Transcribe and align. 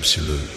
absolue. 0.00 0.49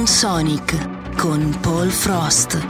Sound 0.00 0.08
Sonic 0.08 1.16
con 1.16 1.52
Paul 1.60 1.90
Frost. 1.90 2.69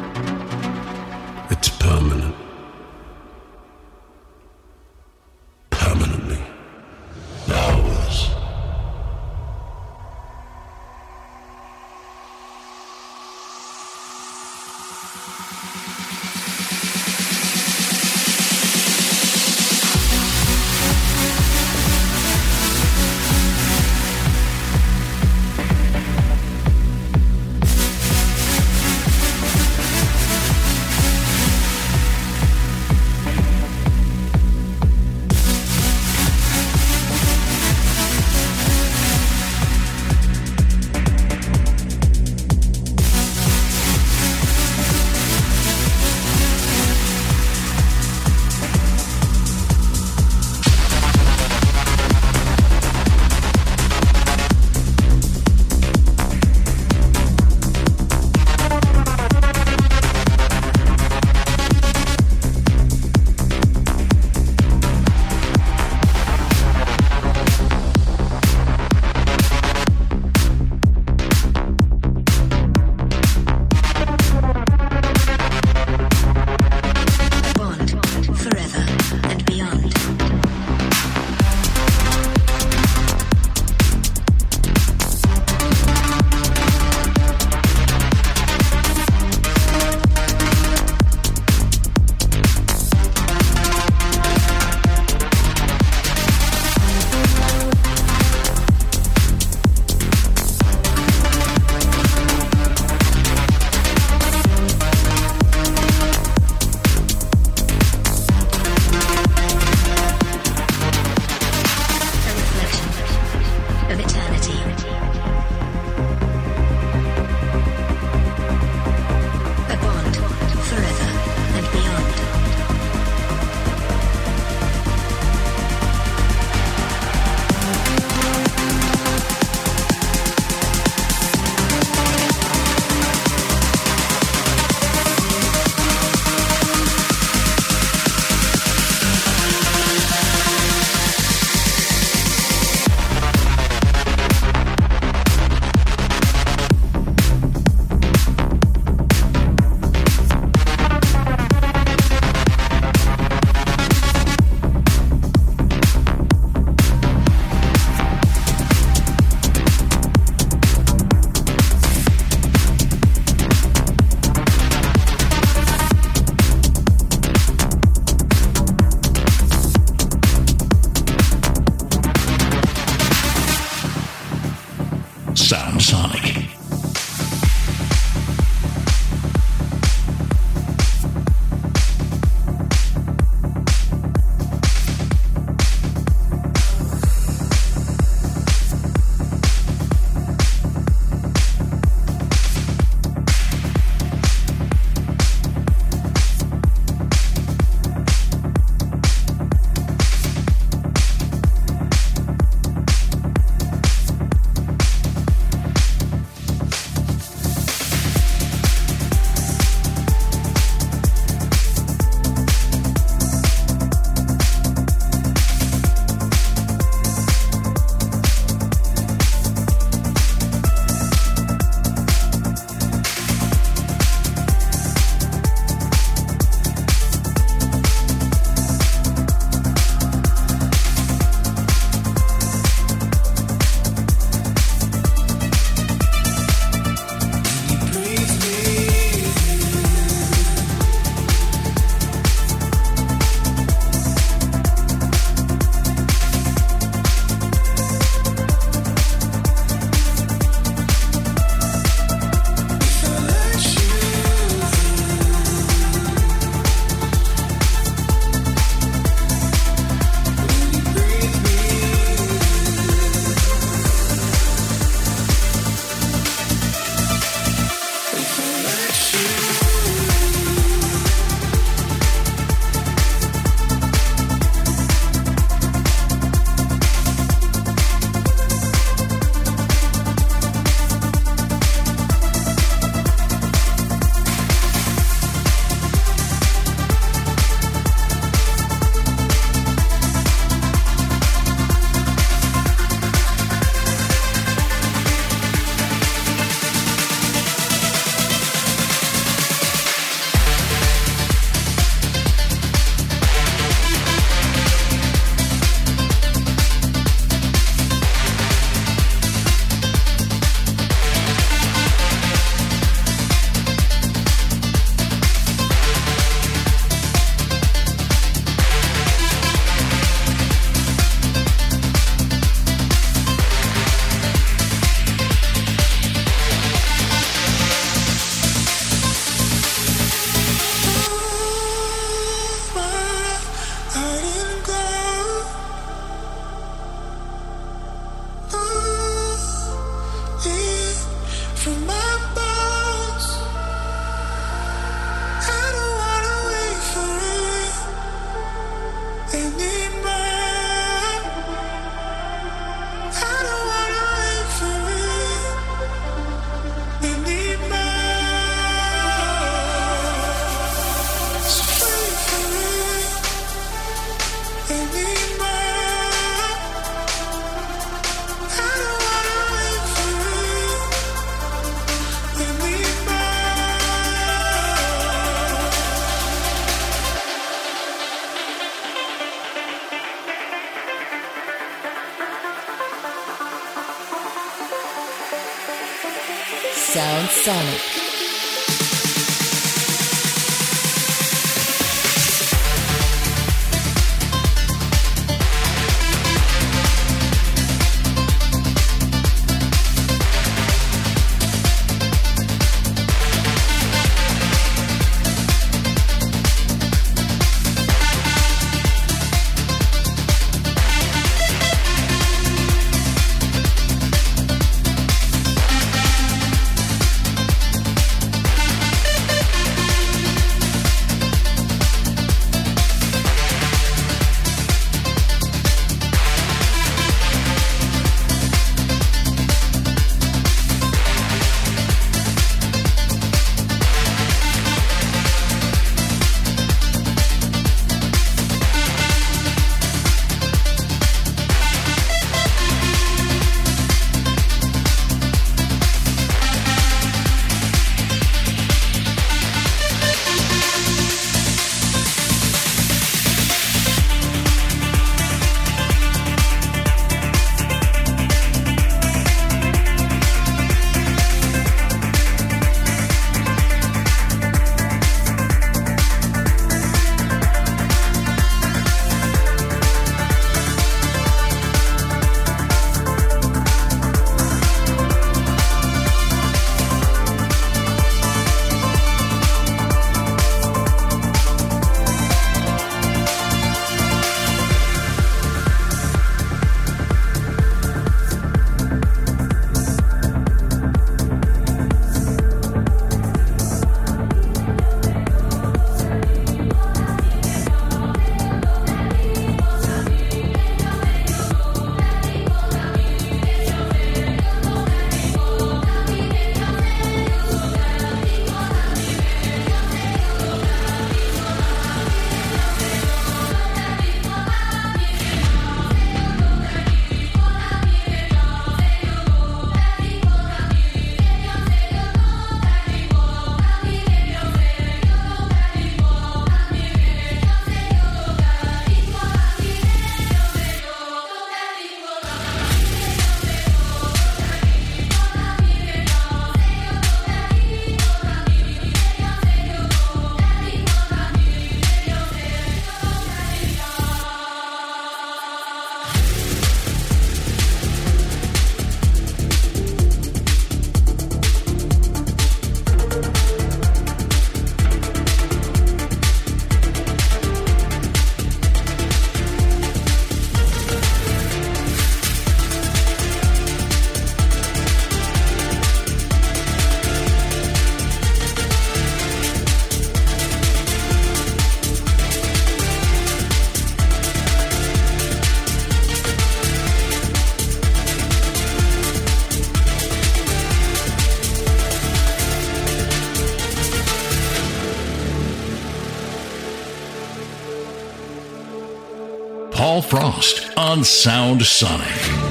Frost 590.11 590.73
on 590.77 591.05
Sound 591.05 591.63
Sonic. 591.63 592.50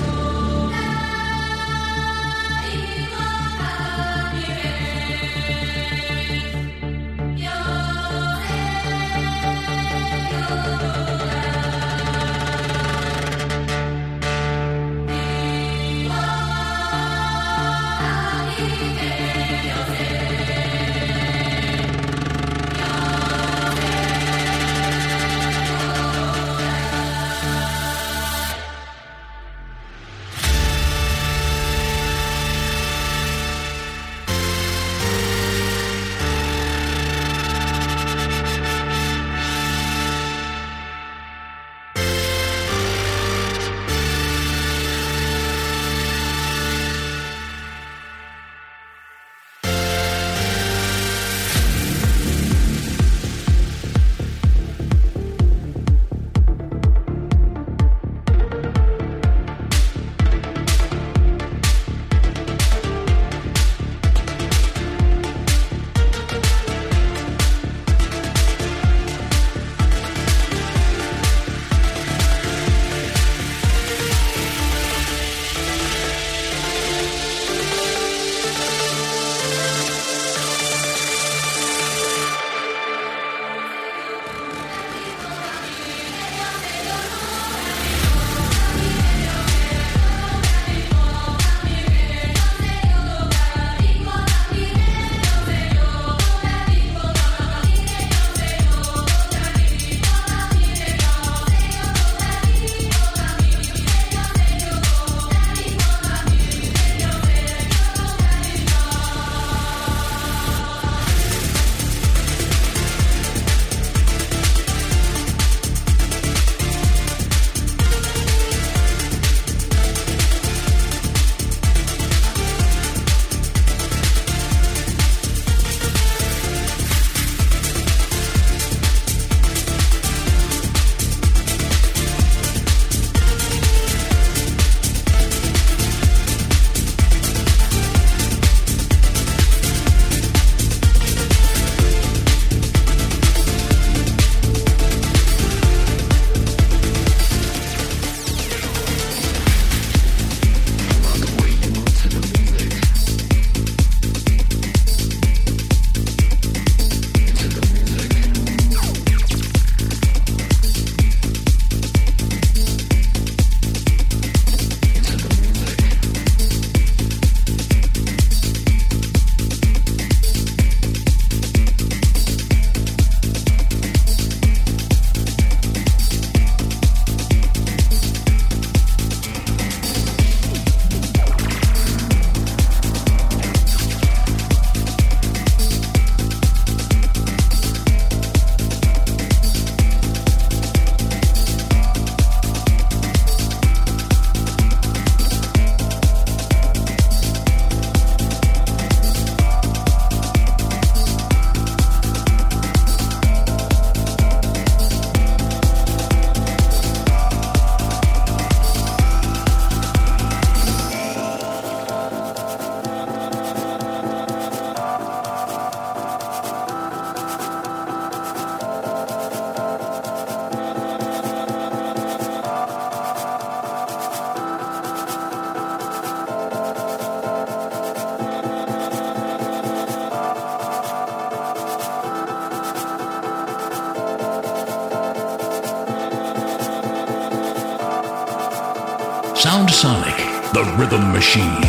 Machine. 241.19 241.68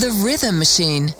The 0.00 0.10
Rhythm 0.24 0.58
Machine. 0.58 1.19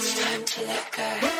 Sound 0.00 1.39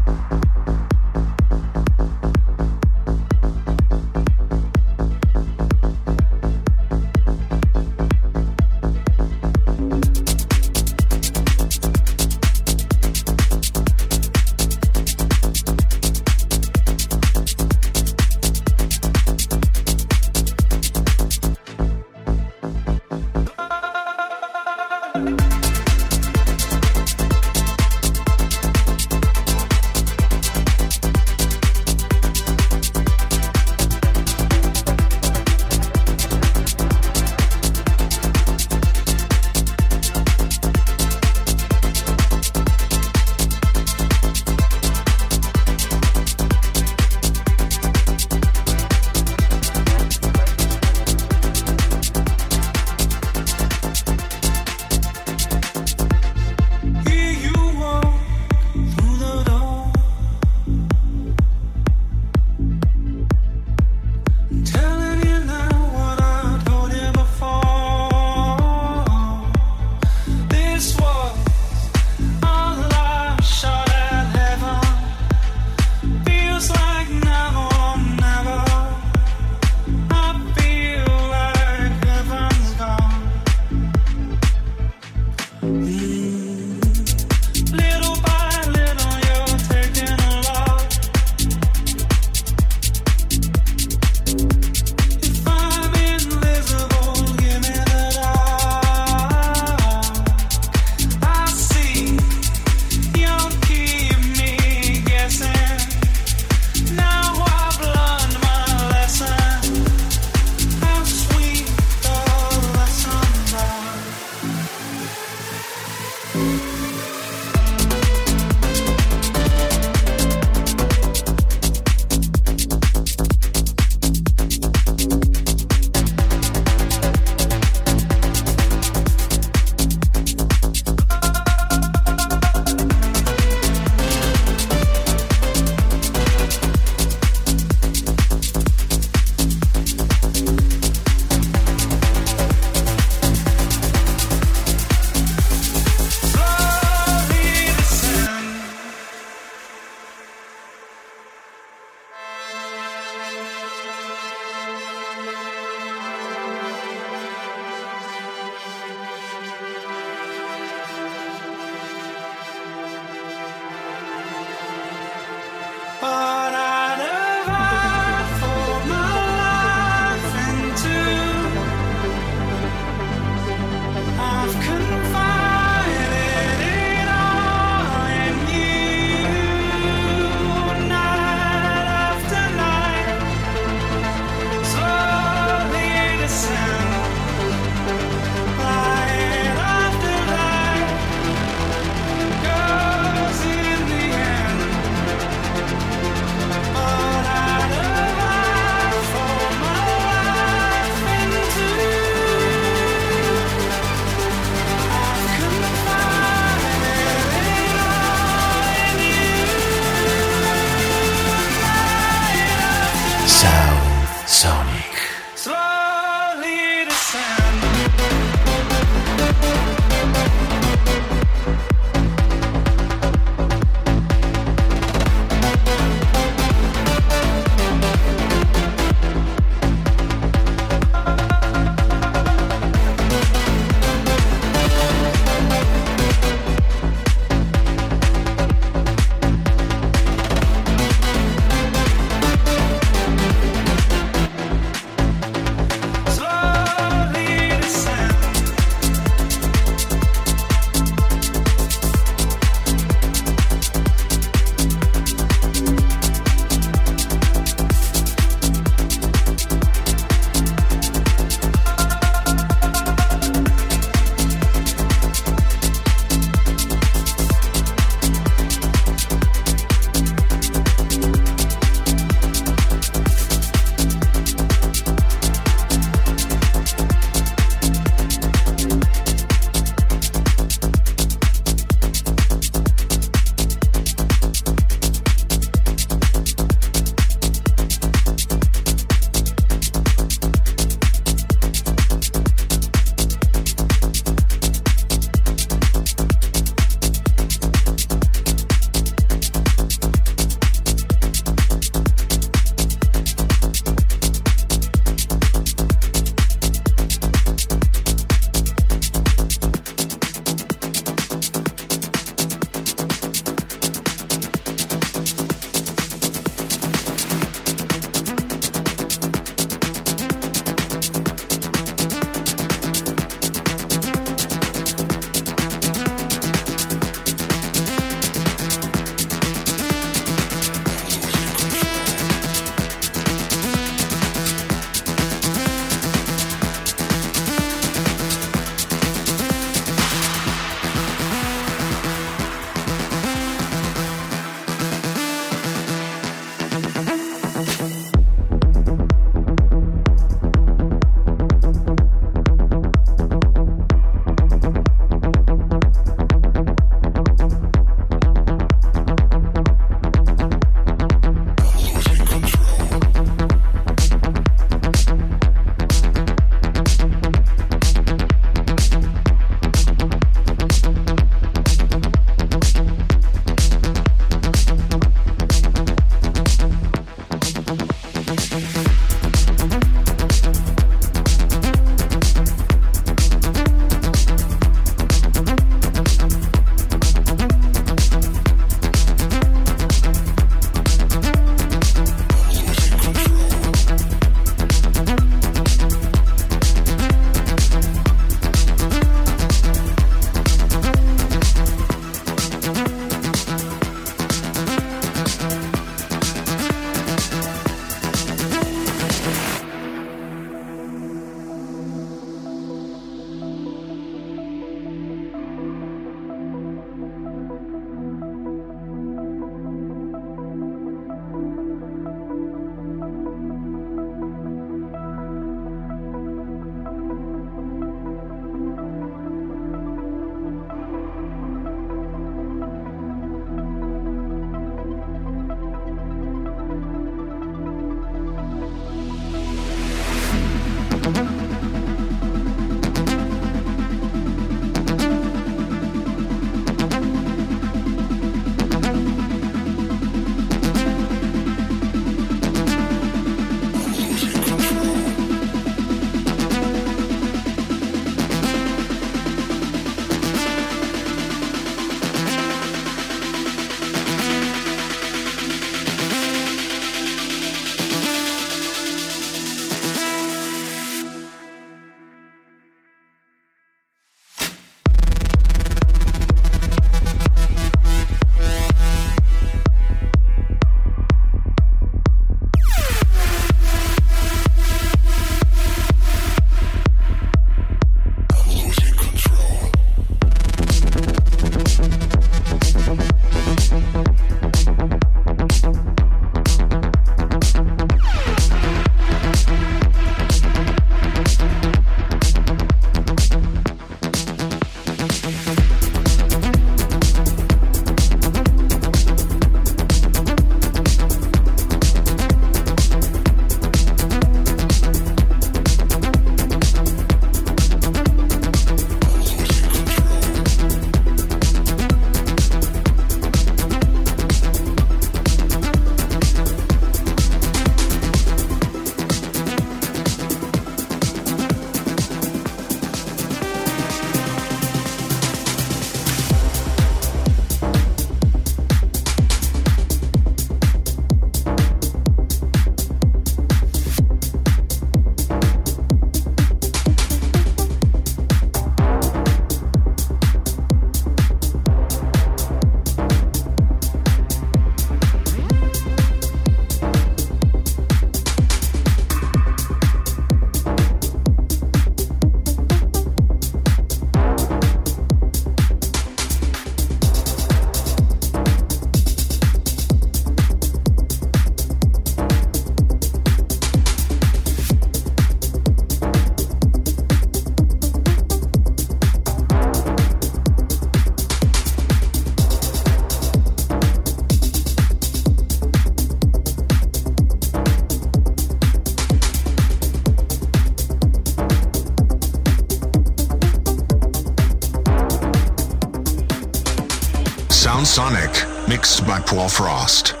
By 598.91 598.99
Paul 598.99 599.29
Frost. 599.29 600.00